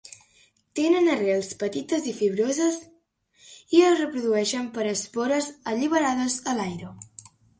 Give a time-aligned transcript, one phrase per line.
[0.77, 2.79] Tenen arrels petites i fibroses
[3.79, 6.91] i es reprodueixen per espores alliberades a l'aire.